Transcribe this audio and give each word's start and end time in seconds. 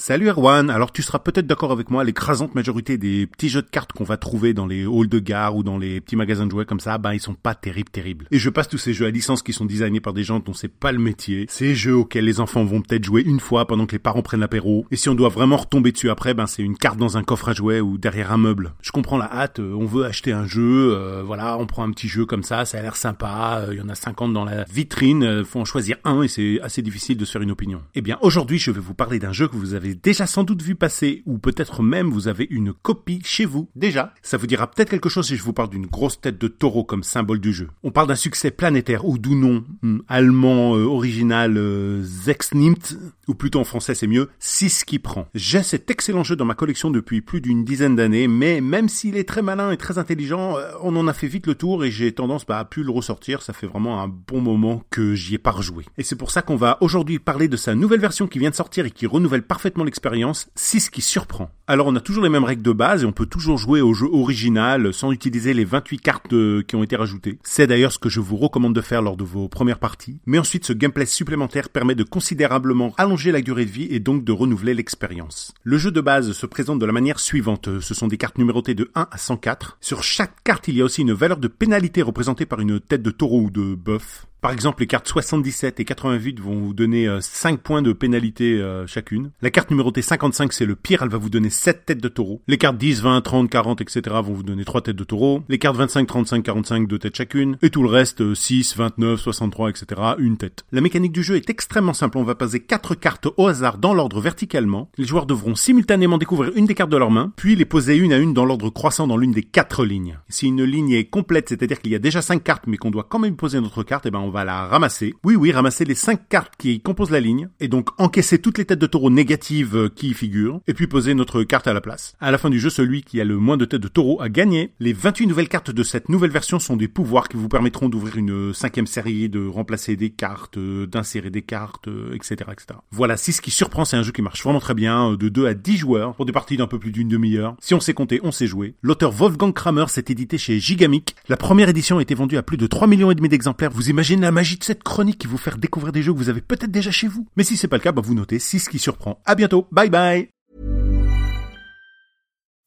Salut 0.00 0.28
Erwan, 0.28 0.70
alors 0.70 0.92
tu 0.92 1.02
seras 1.02 1.18
peut-être 1.18 1.48
d'accord 1.48 1.72
avec 1.72 1.90
moi, 1.90 2.04
l'écrasante 2.04 2.54
majorité 2.54 2.96
des 2.98 3.26
petits 3.26 3.48
jeux 3.48 3.62
de 3.62 3.68
cartes 3.68 3.92
qu'on 3.92 4.04
va 4.04 4.16
trouver 4.16 4.54
dans 4.54 4.64
les 4.64 4.84
halls 4.84 5.08
de 5.08 5.18
gare 5.18 5.56
ou 5.56 5.64
dans 5.64 5.76
les 5.76 6.00
petits 6.00 6.14
magasins 6.14 6.46
de 6.46 6.52
jouets 6.52 6.66
comme 6.66 6.78
ça, 6.78 6.98
ben 6.98 7.14
ils 7.14 7.20
sont 7.20 7.34
pas 7.34 7.56
terribles 7.56 7.90
terribles. 7.90 8.28
Et 8.30 8.38
je 8.38 8.48
passe 8.48 8.68
tous 8.68 8.78
ces 8.78 8.94
jeux 8.94 9.06
à 9.06 9.10
licence 9.10 9.42
qui 9.42 9.52
sont 9.52 9.64
designés 9.64 9.98
par 9.98 10.12
des 10.12 10.22
gens 10.22 10.38
dont 10.38 10.54
c'est 10.54 10.68
pas 10.68 10.92
le 10.92 11.00
métier, 11.00 11.46
ces 11.48 11.74
jeux 11.74 11.96
auxquels 11.96 12.24
les 12.24 12.38
enfants 12.38 12.64
vont 12.64 12.80
peut-être 12.80 13.02
jouer 13.02 13.22
une 13.26 13.40
fois 13.40 13.66
pendant 13.66 13.86
que 13.86 13.92
les 13.92 13.98
parents 13.98 14.22
prennent 14.22 14.38
l'apéro, 14.38 14.86
et 14.92 14.96
si 14.96 15.08
on 15.08 15.16
doit 15.16 15.30
vraiment 15.30 15.56
retomber 15.56 15.90
dessus 15.90 16.10
après, 16.10 16.32
ben 16.32 16.46
c'est 16.46 16.62
une 16.62 16.78
carte 16.78 16.96
dans 16.96 17.18
un 17.18 17.24
coffre 17.24 17.48
à 17.48 17.52
jouets 17.52 17.80
ou 17.80 17.98
derrière 17.98 18.30
un 18.30 18.38
meuble. 18.38 18.74
Je 18.80 18.92
comprends 18.92 19.18
la 19.18 19.30
hâte, 19.34 19.58
euh, 19.58 19.74
on 19.74 19.84
veut 19.84 20.04
acheter 20.04 20.30
un 20.30 20.46
jeu, 20.46 20.94
euh, 20.94 21.24
voilà, 21.26 21.58
on 21.58 21.66
prend 21.66 21.82
un 21.82 21.90
petit 21.90 22.08
jeu 22.08 22.24
comme 22.24 22.44
ça, 22.44 22.64
ça 22.66 22.78
a 22.78 22.82
l'air 22.82 22.94
sympa, 22.94 23.64
euh, 23.66 23.74
il 23.74 23.78
y 23.78 23.82
en 23.82 23.88
a 23.88 23.96
50 23.96 24.32
dans 24.32 24.44
la 24.44 24.62
vitrine, 24.62 25.44
faut 25.44 25.58
en 25.58 25.64
choisir 25.64 25.96
un 26.04 26.22
et 26.22 26.28
c'est 26.28 26.60
assez 26.62 26.82
difficile 26.82 27.16
de 27.16 27.24
se 27.24 27.32
faire 27.32 27.42
une 27.42 27.50
opinion. 27.50 27.82
Eh 27.96 28.00
bien 28.00 28.16
aujourd'hui 28.20 28.60
je 28.60 28.70
vais 28.70 28.80
vous 28.80 28.94
parler 28.94 29.18
d'un 29.18 29.32
jeu 29.32 29.48
que 29.48 29.56
vous 29.56 29.74
avez 29.74 29.87
déjà 29.94 30.26
sans 30.26 30.44
doute 30.44 30.62
vu 30.62 30.74
passer, 30.74 31.22
ou 31.26 31.38
peut-être 31.38 31.82
même 31.82 32.10
vous 32.10 32.28
avez 32.28 32.46
une 32.50 32.72
copie 32.72 33.20
chez 33.24 33.44
vous 33.44 33.68
déjà. 33.76 34.12
Ça 34.22 34.36
vous 34.36 34.46
dira 34.46 34.70
peut-être 34.70 34.90
quelque 34.90 35.08
chose 35.08 35.26
si 35.26 35.36
je 35.36 35.42
vous 35.42 35.52
parle 35.52 35.70
d'une 35.70 35.86
grosse 35.86 36.20
tête 36.20 36.38
de 36.38 36.48
taureau 36.48 36.84
comme 36.84 37.02
symbole 37.02 37.40
du 37.40 37.52
jeu. 37.52 37.68
On 37.82 37.90
parle 37.90 38.08
d'un 38.08 38.14
succès 38.14 38.50
planétaire, 38.50 39.06
ou 39.06 39.18
d'où 39.18 39.34
non, 39.34 39.64
hmm, 39.82 40.00
allemand 40.08 40.76
euh, 40.76 40.84
original 40.84 41.56
euh, 41.56 42.02
Zexnimt, 42.02 42.96
ou 43.26 43.34
plutôt 43.34 43.60
en 43.60 43.64
français 43.64 43.94
c'est 43.94 44.06
mieux, 44.06 44.28
6 44.38 44.84
qui 44.84 44.98
prend. 44.98 45.26
J'ai 45.34 45.62
cet 45.62 45.90
excellent 45.90 46.24
jeu 46.24 46.36
dans 46.36 46.44
ma 46.44 46.54
collection 46.54 46.90
depuis 46.90 47.20
plus 47.20 47.40
d'une 47.40 47.64
dizaine 47.64 47.96
d'années, 47.96 48.28
mais 48.28 48.60
même 48.60 48.88
s'il 48.88 49.16
est 49.16 49.28
très 49.28 49.42
malin 49.42 49.70
et 49.70 49.76
très 49.76 49.98
intelligent, 49.98 50.56
euh, 50.56 50.70
on 50.82 50.96
en 50.96 51.08
a 51.08 51.12
fait 51.12 51.26
vite 51.26 51.46
le 51.46 51.54
tour 51.54 51.84
et 51.84 51.90
j'ai 51.90 52.12
tendance 52.12 52.46
bah, 52.46 52.58
à 52.58 52.64
plus 52.64 52.82
le 52.82 52.90
ressortir, 52.90 53.42
ça 53.42 53.52
fait 53.52 53.66
vraiment 53.66 54.02
un 54.02 54.08
bon 54.08 54.40
moment 54.40 54.82
que 54.90 55.14
j'y 55.14 55.34
ai 55.34 55.38
pas 55.38 55.50
rejoué. 55.50 55.84
Et 55.96 56.02
c'est 56.02 56.16
pour 56.16 56.30
ça 56.30 56.42
qu'on 56.42 56.56
va 56.56 56.78
aujourd'hui 56.80 57.18
parler 57.18 57.48
de 57.48 57.56
sa 57.56 57.74
nouvelle 57.74 58.00
version 58.00 58.26
qui 58.26 58.38
vient 58.38 58.50
de 58.50 58.54
sortir 58.54 58.86
et 58.86 58.90
qui 58.90 59.06
renouvelle 59.06 59.42
parfaitement 59.42 59.77
l'expérience, 59.84 60.48
6 60.54 60.90
qui 60.90 61.02
surprend. 61.02 61.50
Alors 61.66 61.86
on 61.86 61.96
a 61.96 62.00
toujours 62.00 62.24
les 62.24 62.30
mêmes 62.30 62.44
règles 62.44 62.62
de 62.62 62.72
base 62.72 63.02
et 63.02 63.06
on 63.06 63.12
peut 63.12 63.26
toujours 63.26 63.58
jouer 63.58 63.82
au 63.82 63.92
jeu 63.92 64.08
original 64.10 64.94
sans 64.94 65.12
utiliser 65.12 65.52
les 65.52 65.64
28 65.64 65.98
cartes 65.98 66.32
euh, 66.32 66.62
qui 66.62 66.76
ont 66.76 66.82
été 66.82 66.96
rajoutées. 66.96 67.38
C'est 67.42 67.66
d'ailleurs 67.66 67.92
ce 67.92 67.98
que 67.98 68.08
je 68.08 68.20
vous 68.20 68.36
recommande 68.36 68.74
de 68.74 68.80
faire 68.80 69.02
lors 69.02 69.18
de 69.18 69.24
vos 69.24 69.48
premières 69.48 69.78
parties. 69.78 70.20
Mais 70.24 70.38
ensuite 70.38 70.64
ce 70.64 70.72
gameplay 70.72 71.04
supplémentaire 71.04 71.68
permet 71.68 71.94
de 71.94 72.04
considérablement 72.04 72.94
allonger 72.96 73.32
la 73.32 73.42
durée 73.42 73.66
de 73.66 73.70
vie 73.70 73.88
et 73.90 74.00
donc 74.00 74.24
de 74.24 74.32
renouveler 74.32 74.72
l'expérience. 74.72 75.52
Le 75.62 75.76
jeu 75.76 75.90
de 75.90 76.00
base 76.00 76.32
se 76.32 76.46
présente 76.46 76.78
de 76.78 76.86
la 76.86 76.92
manière 76.92 77.20
suivante. 77.20 77.80
Ce 77.80 77.92
sont 77.92 78.08
des 78.08 78.16
cartes 78.16 78.38
numérotées 78.38 78.74
de 78.74 78.90
1 78.94 79.08
à 79.10 79.18
104. 79.18 79.76
Sur 79.82 80.02
chaque 80.02 80.42
carte 80.44 80.68
il 80.68 80.76
y 80.76 80.80
a 80.80 80.84
aussi 80.84 81.02
une 81.02 81.12
valeur 81.12 81.36
de 81.36 81.48
pénalité 81.48 82.00
représentée 82.00 82.46
par 82.46 82.60
une 82.60 82.80
tête 82.80 83.02
de 83.02 83.10
taureau 83.10 83.42
ou 83.42 83.50
de 83.50 83.74
bœuf. 83.74 84.26
Par 84.40 84.52
exemple, 84.52 84.82
les 84.82 84.86
cartes 84.86 85.08
77 85.08 85.80
et 85.80 85.84
88 85.84 86.38
vont 86.38 86.54
vous 86.54 86.72
donner 86.72 87.08
5 87.20 87.54
euh, 87.54 87.56
points 87.56 87.82
de 87.82 87.92
pénalité 87.92 88.60
euh, 88.60 88.86
chacune. 88.86 89.32
La 89.42 89.50
carte 89.50 89.70
numérotée 89.70 90.00
55, 90.00 90.52
c'est 90.52 90.64
le 90.64 90.76
pire, 90.76 91.02
elle 91.02 91.08
va 91.08 91.18
vous 91.18 91.28
donner 91.28 91.50
7 91.50 91.86
têtes 91.86 92.00
de 92.00 92.08
taureau. 92.08 92.40
Les 92.46 92.56
cartes 92.56 92.78
10, 92.78 93.02
20, 93.02 93.20
30, 93.20 93.50
40, 93.50 93.80
etc. 93.80 94.00
vont 94.22 94.34
vous 94.34 94.44
donner 94.44 94.64
3 94.64 94.82
têtes 94.82 94.96
de 94.96 95.02
taureau. 95.02 95.42
Les 95.48 95.58
cartes 95.58 95.76
25, 95.76 96.06
35, 96.06 96.44
45, 96.44 96.86
2 96.86 96.98
têtes 97.00 97.16
chacune. 97.16 97.58
Et 97.62 97.70
tout 97.70 97.82
le 97.82 97.88
reste, 97.88 98.32
6, 98.32 98.76
29, 98.76 99.18
63, 99.18 99.70
etc. 99.70 99.86
une 100.18 100.36
tête. 100.36 100.64
La 100.70 100.82
mécanique 100.82 101.12
du 101.12 101.24
jeu 101.24 101.34
est 101.34 101.50
extrêmement 101.50 101.92
simple. 101.92 102.18
On 102.18 102.22
va 102.22 102.36
poser 102.36 102.60
4 102.60 102.94
cartes 102.94 103.26
au 103.36 103.48
hasard 103.48 103.78
dans 103.78 103.92
l'ordre 103.92 104.20
verticalement. 104.20 104.88
Les 104.98 105.04
joueurs 105.04 105.26
devront 105.26 105.56
simultanément 105.56 106.16
découvrir 106.16 106.52
une 106.54 106.66
des 106.66 106.76
cartes 106.76 106.90
de 106.90 106.96
leur 106.96 107.10
main, 107.10 107.32
puis 107.34 107.56
les 107.56 107.64
poser 107.64 107.96
une 107.96 108.12
à 108.12 108.18
une 108.18 108.34
dans 108.34 108.44
l'ordre 108.44 108.70
croissant 108.70 109.08
dans 109.08 109.16
l'une 109.16 109.32
des 109.32 109.42
4 109.42 109.84
lignes. 109.84 110.20
Si 110.28 110.46
une 110.46 110.62
ligne 110.62 110.92
est 110.92 111.06
complète, 111.06 111.48
c'est-à-dire 111.48 111.80
qu'il 111.80 111.90
y 111.90 111.96
a 111.96 111.98
déjà 111.98 112.22
5 112.22 112.44
cartes 112.44 112.68
mais 112.68 112.76
qu'on 112.76 112.92
doit 112.92 113.06
quand 113.08 113.18
même 113.18 113.34
poser 113.34 113.60
notre 113.60 113.82
carte, 113.82 114.06
eh 114.06 114.12
ben 114.12 114.20
on 114.27 114.27
va 114.30 114.44
la 114.44 114.66
ramasser. 114.66 115.14
Oui, 115.24 115.36
oui, 115.36 115.52
ramasser 115.52 115.84
les 115.84 115.94
5 115.94 116.28
cartes 116.28 116.54
qui 116.58 116.80
composent 116.80 117.10
la 117.10 117.20
ligne, 117.20 117.48
et 117.60 117.68
donc 117.68 117.88
encaisser 117.98 118.38
toutes 118.38 118.58
les 118.58 118.64
têtes 118.64 118.78
de 118.78 118.86
taureau 118.86 119.10
négatives 119.10 119.76
euh, 119.76 119.88
qui 119.88 120.10
y 120.10 120.14
figurent, 120.14 120.60
et 120.66 120.74
puis 120.74 120.86
poser 120.86 121.14
notre 121.14 121.42
carte 121.42 121.66
à 121.66 121.72
la 121.72 121.80
place. 121.80 122.14
À 122.20 122.30
la 122.30 122.38
fin 122.38 122.50
du 122.50 122.58
jeu, 122.58 122.70
celui 122.70 123.02
qui 123.02 123.20
a 123.20 123.24
le 123.24 123.36
moins 123.38 123.56
de 123.56 123.64
têtes 123.64 123.80
de 123.80 123.88
taureau 123.88 124.20
a 124.20 124.28
gagné. 124.28 124.72
Les 124.80 124.92
28 124.92 125.26
nouvelles 125.26 125.48
cartes 125.48 125.70
de 125.70 125.82
cette 125.82 126.08
nouvelle 126.08 126.30
version 126.30 126.58
sont 126.58 126.76
des 126.76 126.88
pouvoirs 126.88 127.28
qui 127.28 127.36
vous 127.36 127.48
permettront 127.48 127.88
d'ouvrir 127.88 128.16
une 128.16 128.52
cinquième 128.54 128.86
série, 128.86 129.28
de 129.28 129.46
remplacer 129.46 129.96
des 129.96 130.10
cartes, 130.10 130.58
euh, 130.58 130.86
d'insérer 130.86 131.30
des 131.30 131.42
cartes, 131.42 131.88
etc., 132.14 132.36
euh, 132.48 132.52
etc. 132.52 132.78
Voilà, 132.90 133.16
si 133.16 133.32
ce 133.32 133.40
qui 133.40 133.50
surprend, 133.50 133.84
c'est 133.84 133.96
un 133.96 134.02
jeu 134.02 134.12
qui 134.12 134.22
marche 134.22 134.42
vraiment 134.42 134.60
très 134.60 134.74
bien, 134.74 135.14
de 135.14 135.28
2 135.28 135.46
à 135.46 135.54
10 135.54 135.76
joueurs, 135.76 136.14
pour 136.14 136.26
des 136.26 136.32
parties 136.32 136.56
d'un 136.56 136.66
peu 136.66 136.78
plus 136.78 136.92
d'une 136.92 137.08
demi-heure. 137.08 137.56
Si 137.60 137.74
on 137.74 137.80
sait 137.80 137.94
compter, 137.94 138.20
on 138.22 138.32
sait 138.32 138.46
jouer. 138.46 138.74
L'auteur 138.82 139.12
Wolfgang 139.12 139.52
Kramer 139.52 139.86
s'est 139.88 140.04
édité 140.08 140.38
chez 140.38 140.60
Gigamic. 140.60 141.16
La 141.28 141.36
première 141.36 141.68
édition 141.68 141.98
a 141.98 142.02
été 142.02 142.14
vendue 142.14 142.36
à 142.36 142.42
plus 142.42 142.56
de 142.56 142.66
3 142.66 142.86
millions 142.86 143.10
et 143.10 143.14
demi 143.14 143.28
d'exemplaires. 143.28 143.70
Vous 143.70 143.90
imaginez 143.90 144.17
la 144.22 144.30
magie 144.30 144.58
de 144.58 144.64
cette 144.64 144.82
chronique 144.82 145.18
qui 145.18 145.26
vous 145.26 145.38
faire 145.38 145.58
découvrir 145.58 145.92
des 145.92 146.02
jeux 146.02 146.12
que 146.12 146.18
vous 146.18 146.28
avez 146.28 146.40
peut-être 146.40 146.70
déjà 146.70 146.90
chez 146.90 147.08
vous. 147.08 147.26
Mais 147.36 147.44
si 147.44 147.56
c'est 147.56 147.68
pas 147.68 147.76
le 147.76 147.82
cas, 147.82 147.92
bah 147.92 148.02
vous 148.04 148.14
notez 148.14 148.38
6 148.38 148.68
qui 148.68 148.78
surprend. 148.78 149.20
À 149.24 149.34
bientôt. 149.34 149.66
Bye 149.70 149.90
bye. 149.90 150.28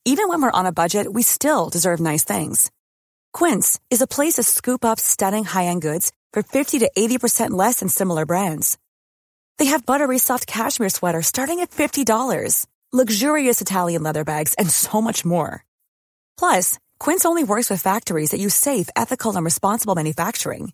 Even 0.03 0.29
when 0.29 0.41
we're 0.41 0.51
on 0.51 0.65
a 0.65 0.71
budget, 0.71 1.05
we 1.13 1.21
still 1.21 1.69
deserve 1.69 1.99
nice 1.99 2.23
things. 2.25 2.71
Quince 3.33 3.79
is 3.91 4.01
a 4.01 4.07
place 4.07 4.37
to 4.37 4.43
scoop 4.43 4.83
up 4.83 4.99
stunning 4.99 5.45
high-end 5.45 5.83
goods 5.83 6.11
for 6.33 6.41
50 6.41 6.79
to 6.79 6.89
80% 6.97 7.51
less 7.51 7.81
than 7.81 7.87
similar 7.87 8.25
brands. 8.25 8.79
They 9.59 9.65
have 9.65 9.85
buttery 9.85 10.17
soft 10.17 10.47
cashmere 10.47 10.89
sweaters 10.89 11.27
starting 11.27 11.59
at 11.59 11.69
$50, 11.69 12.65
luxurious 12.91 13.61
Italian 13.61 14.01
leather 14.01 14.23
bags, 14.23 14.55
and 14.55 14.71
so 14.71 15.01
much 15.01 15.23
more. 15.23 15.63
Plus, 16.35 16.79
Quince 16.97 17.23
only 17.25 17.43
works 17.43 17.69
with 17.69 17.81
factories 17.81 18.31
that 18.31 18.39
use 18.39 18.55
safe, 18.55 18.89
ethical, 18.95 19.35
and 19.35 19.45
responsible 19.45 19.93
manufacturing. 19.93 20.73